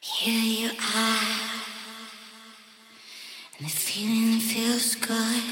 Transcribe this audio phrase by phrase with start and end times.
[0.00, 1.50] Here you are,
[3.58, 5.42] and the feeling feels good.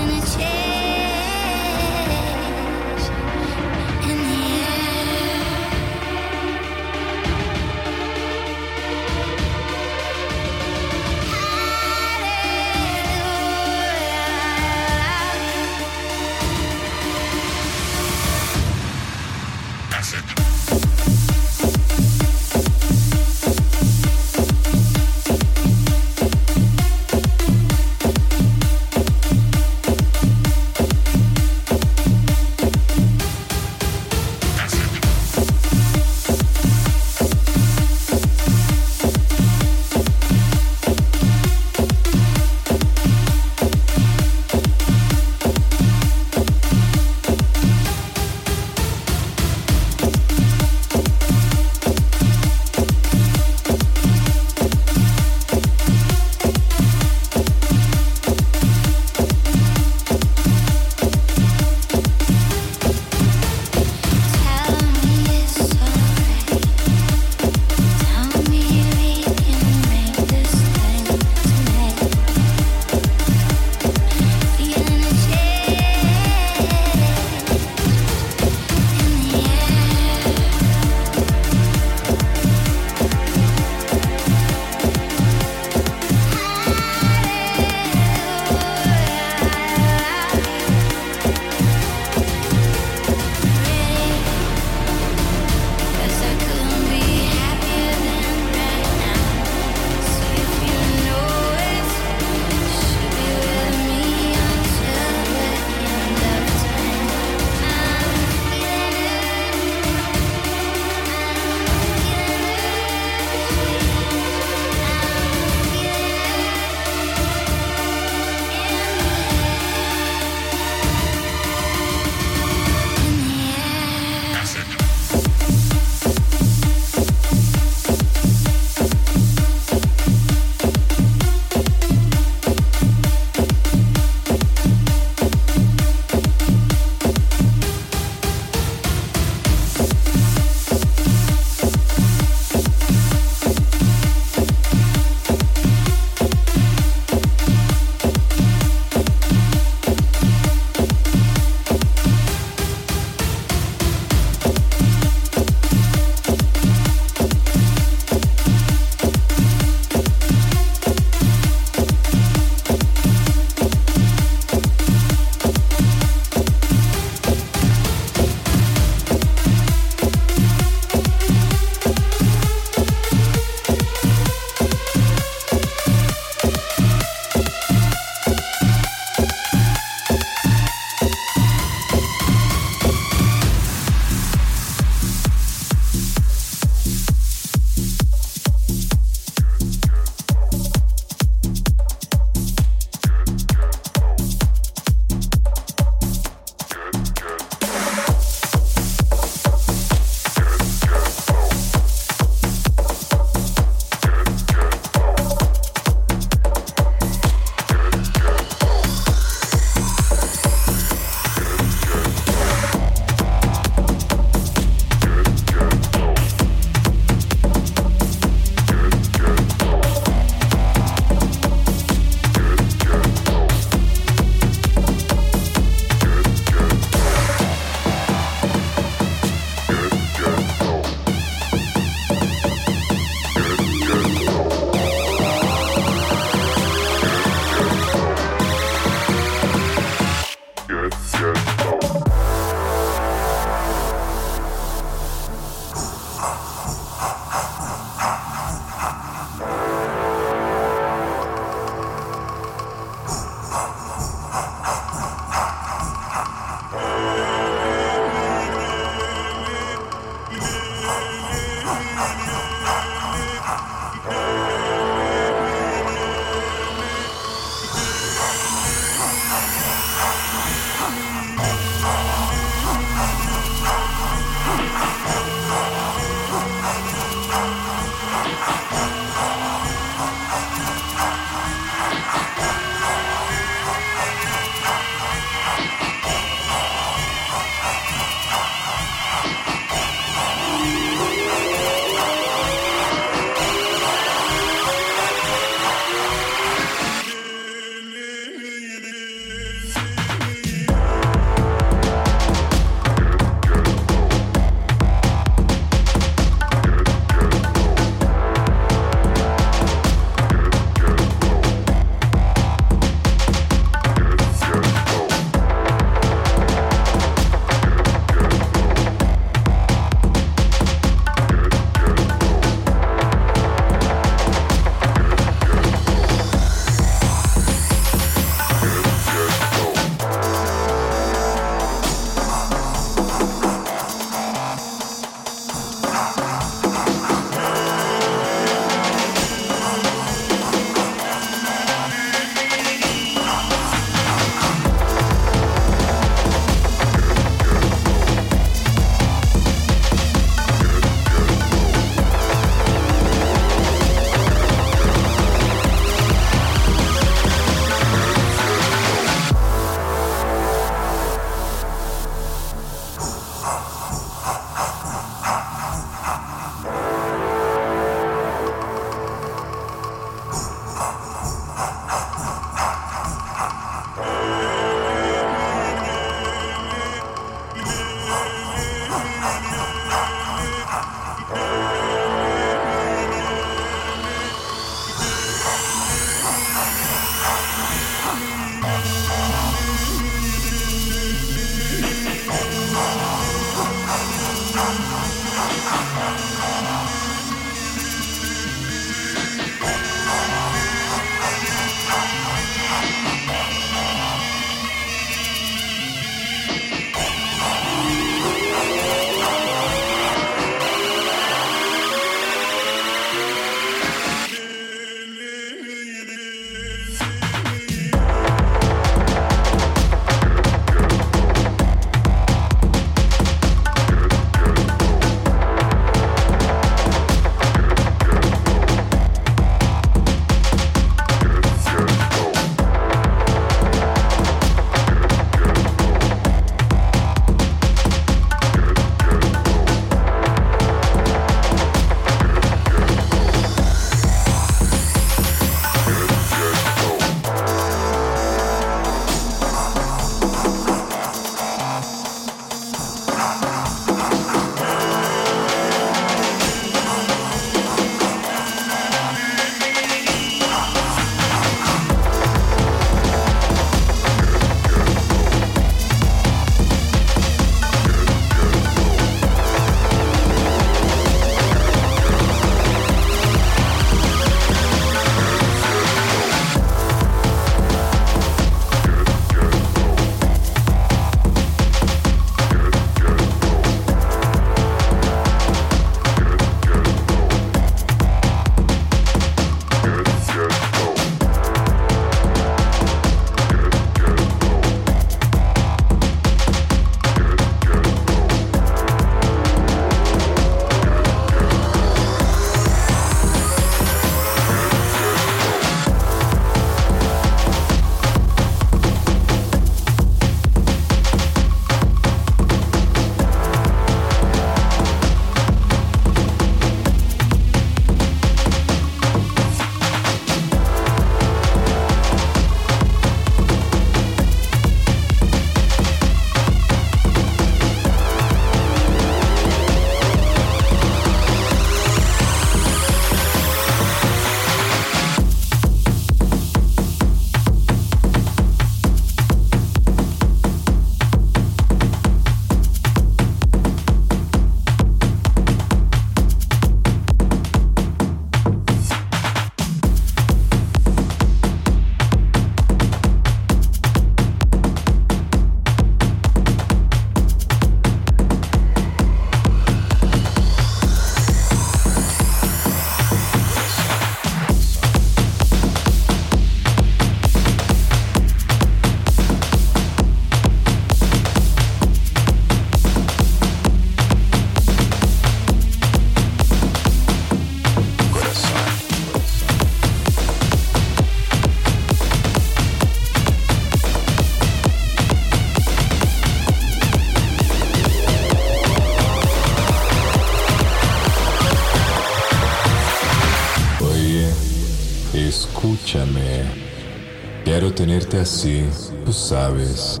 [598.22, 598.64] Así,
[599.04, 600.00] tú sabes.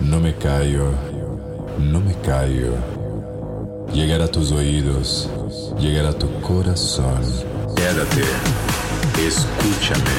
[0.00, 0.90] No me callo,
[1.78, 2.72] no me callo.
[3.92, 5.30] Llegar a tus oídos,
[5.78, 7.22] llegar a tu corazón.
[7.76, 8.24] Quédate,
[9.26, 10.16] escúchame.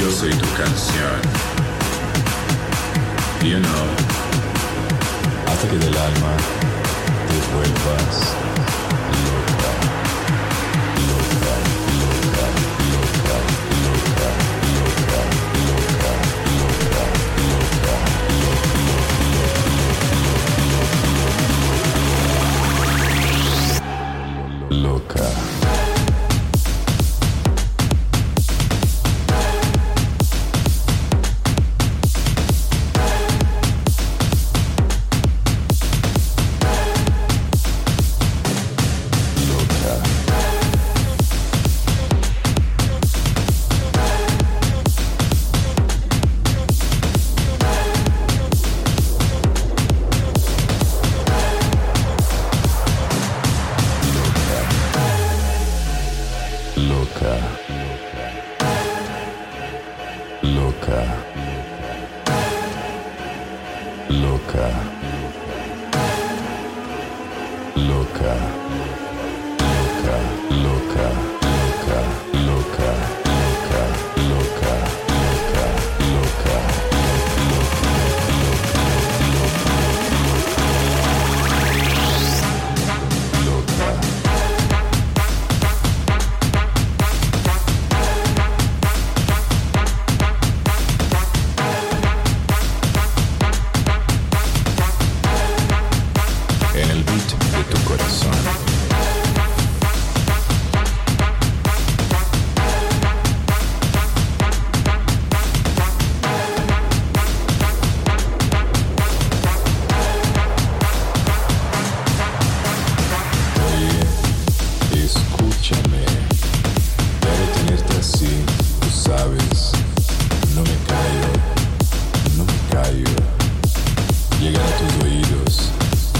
[0.00, 1.20] Yo soy tu canción.
[3.42, 3.88] You know.
[5.46, 6.32] Hasta que del alma
[7.28, 8.47] te vuelvas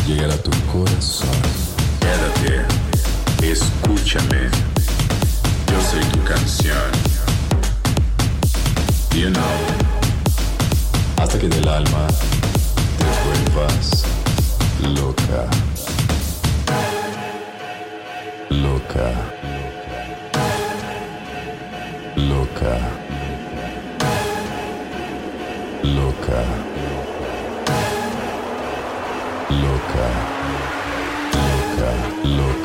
[0.09, 1.29] llegar a tu corazón.
[2.01, 2.65] Quédate,
[3.43, 4.49] escúchame.
[5.71, 6.91] Yo soy tu canción.
[9.15, 9.43] You know.
[11.19, 12.07] Hasta que del alma
[12.99, 14.05] te vuelvas
[14.81, 15.47] loca.
[18.49, 19.13] Loca.
[22.17, 22.79] Loca.
[25.83, 26.68] Loca.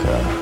[0.04, 0.33] Yeah.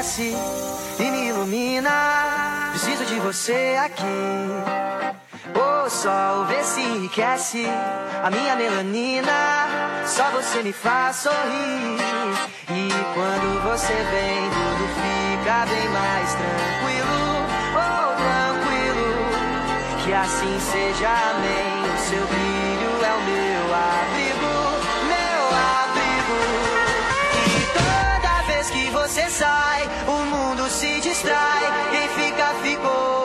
[0.00, 2.70] e me ilumina.
[2.70, 4.02] Preciso de você aqui.
[5.54, 7.66] O sol vê se enriquece
[8.24, 10.02] a minha melanina.
[10.06, 11.98] Só você me faz sorrir.
[12.70, 17.44] E quando você vem, tudo fica bem mais tranquilo.
[17.76, 20.02] Oh, tranquilo.
[20.02, 21.94] Que assim seja, amém.
[21.94, 22.59] O seu brilho.
[29.10, 31.90] você sai, o mundo se distrai.
[31.90, 33.19] Quem fica, ficou.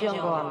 [0.00, 0.49] 见过吗？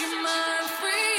[0.00, 1.17] Thank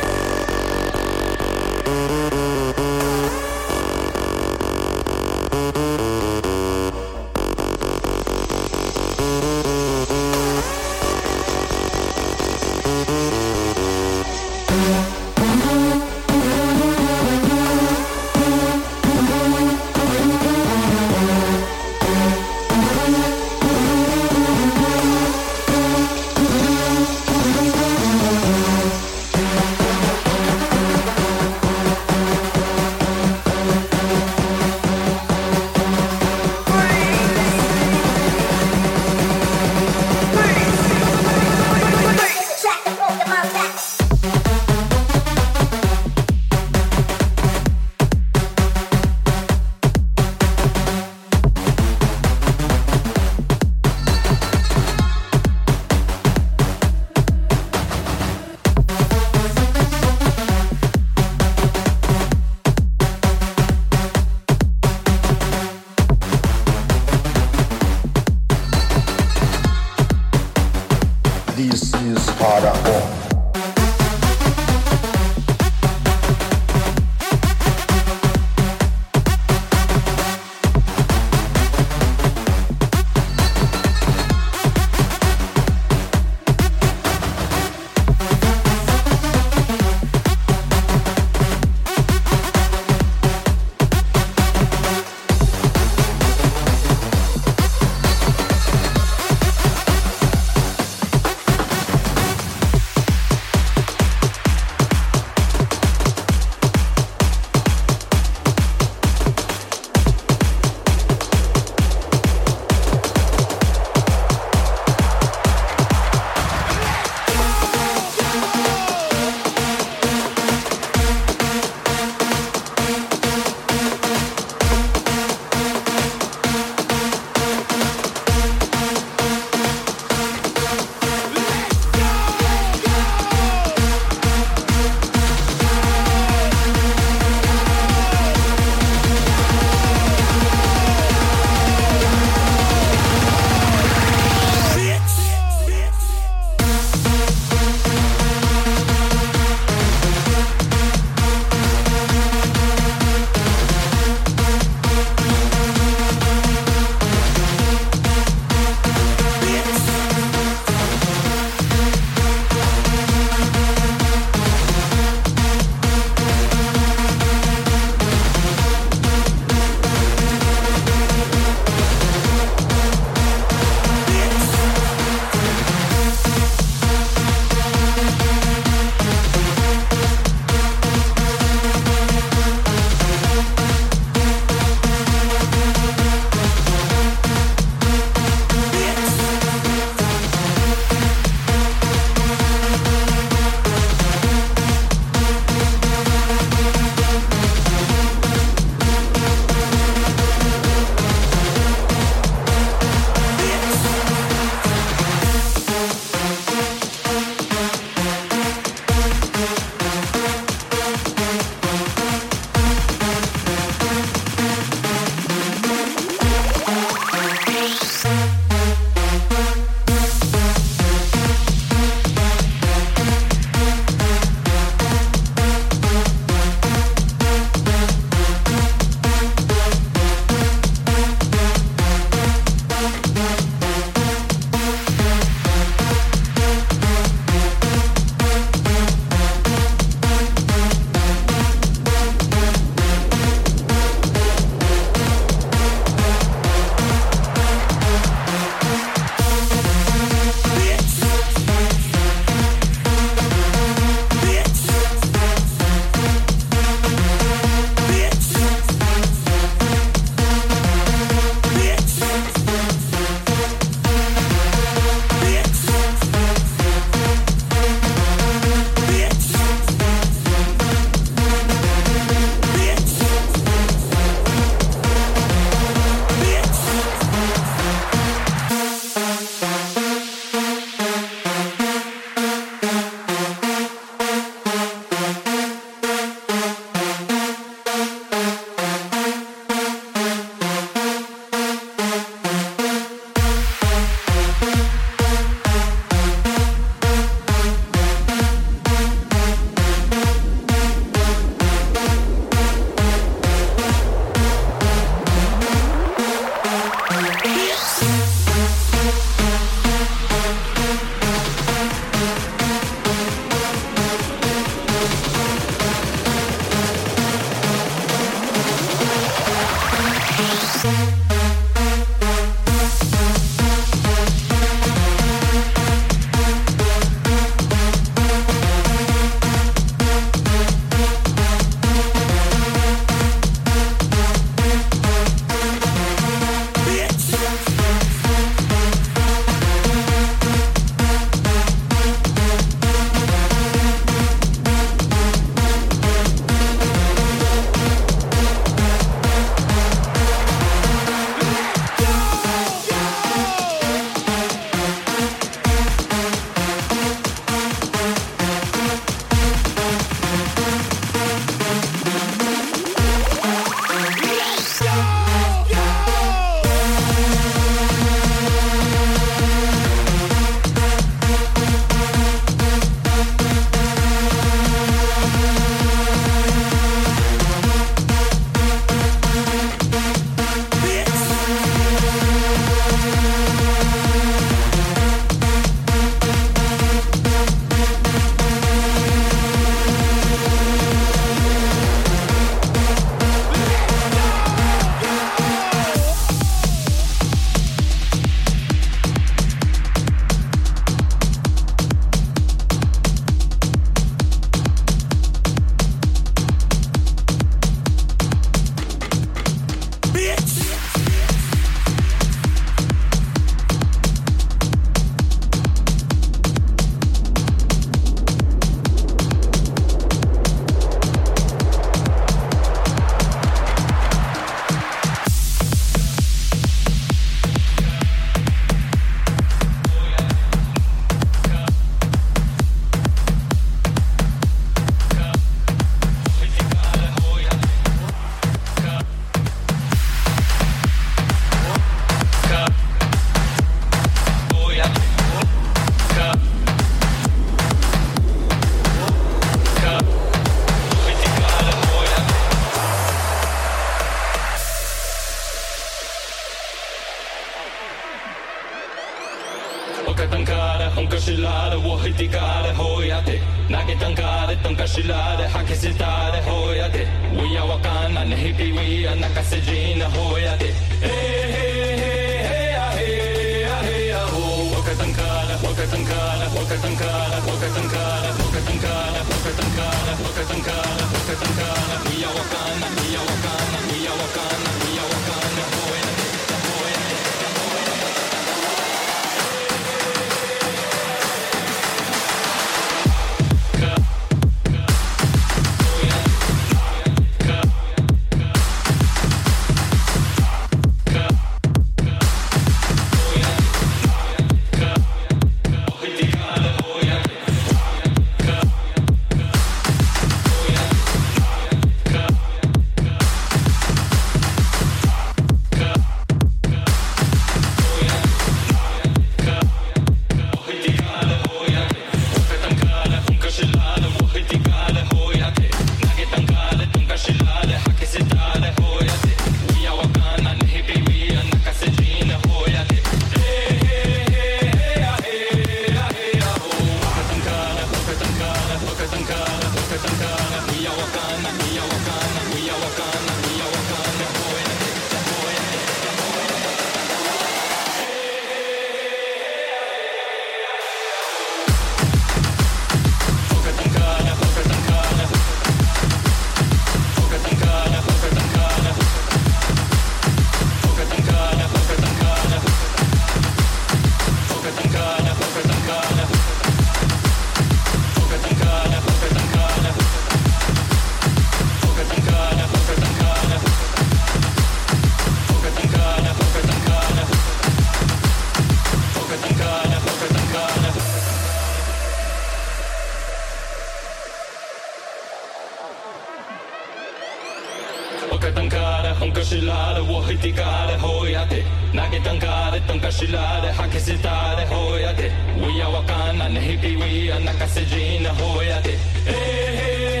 [597.08, 598.76] kuya nakasijina ho hey
[599.08, 600.00] hey hey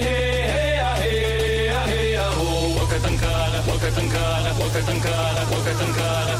[0.52, 2.46] hey ah hey ah hey ah ho
[2.78, 6.34] wakatankara wakatankara wakatankara wakatankara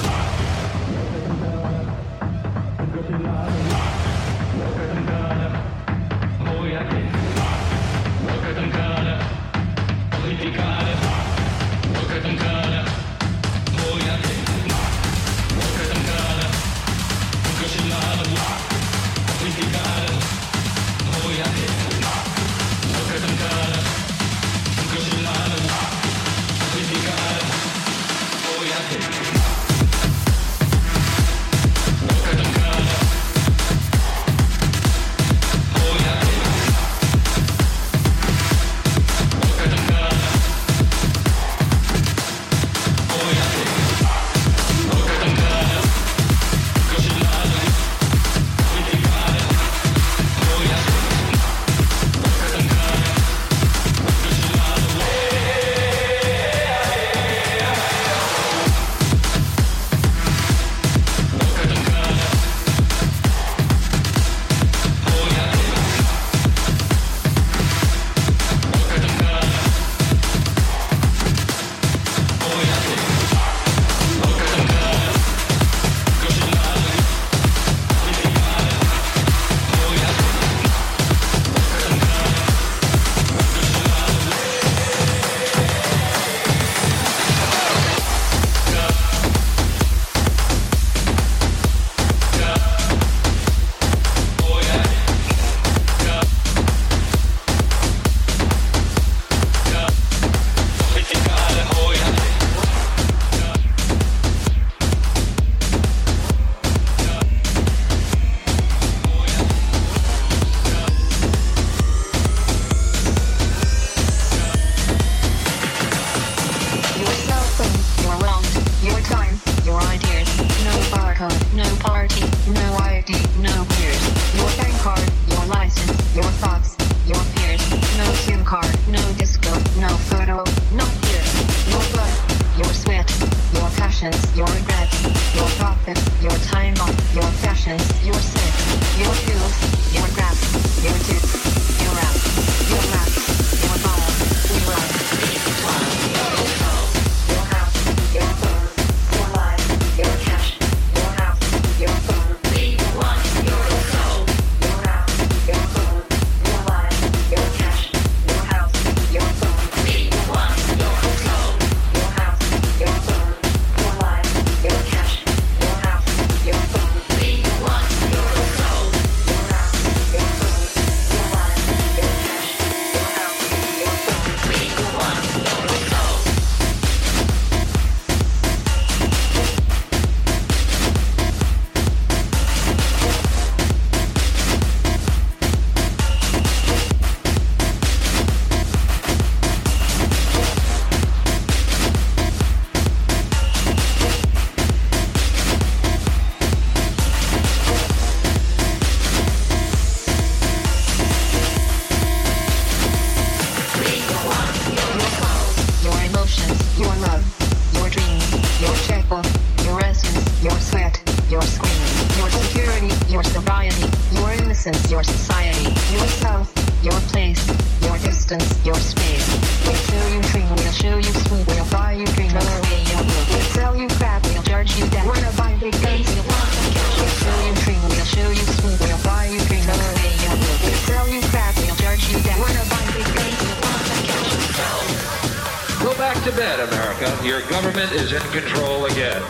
[211.39, 216.51] your screen, your security, your sobriety, your innocence, your society, yourself,
[216.82, 217.39] your place,
[217.86, 219.22] your distance, your space.
[219.62, 223.05] We'll show you free, we'll show you sweet, we'll buy you dream, we'll array your
[223.07, 226.26] book, we'll sell you crap, we'll charge you debt, We're gonna buy big guns, we'll
[226.26, 226.91] want to kill.
[226.99, 230.34] We'll show you free, we'll show you sweet, we'll buy you dream, we'll array your
[230.43, 233.62] book, we'll sell you crap, we'll charge you debt, We're gonna buy big guns, we'll
[233.62, 235.86] want to kill.
[235.86, 237.07] Go back to bed, America.
[237.22, 239.22] Your government is in control again.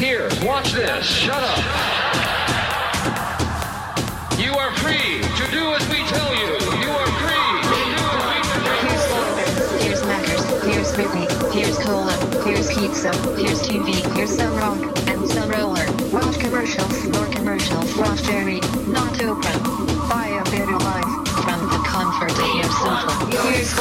[0.00, 1.04] Here, watch this.
[1.04, 1.58] Shut up.
[4.38, 6.52] You are free to do as we tell you.
[6.80, 12.14] You are free to do as we Here's Whataburger, here's Macca's, here's Whitney, here's Cola,
[12.46, 15.84] here's pizza, here's TV, here's some rock, and some roller.
[16.10, 19.62] Watch commercials, more commercials, watch Jerry, not open.
[20.08, 21.09] Buy a better life
[22.40, 23.42] of your.
[23.42, 23.72] Here's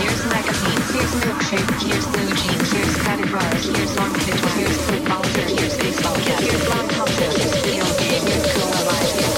[0.00, 5.76] here's magazines, here's milkshake, here's blue jeans, here's patty fries, here's picture, here's football, here's
[5.76, 9.31] baseball cap, here's long cocktail, here's video game, here's cola life,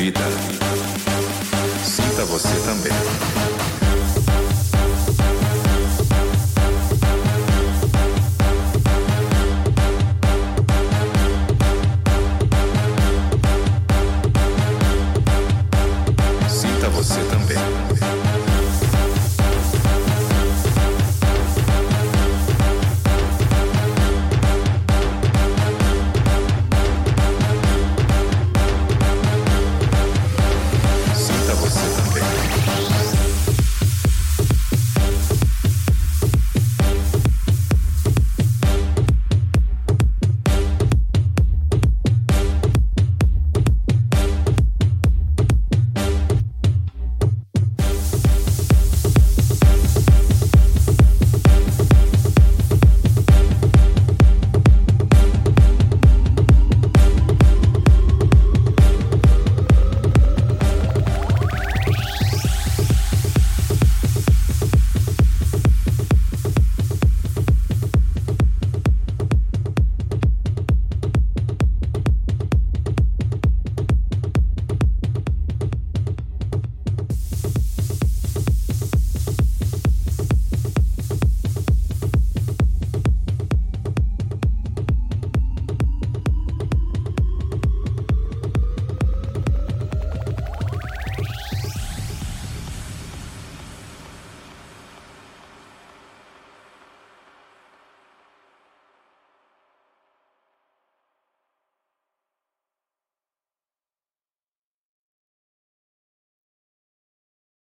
[0.00, 0.20] vida.
[1.84, 3.29] Sinta você também.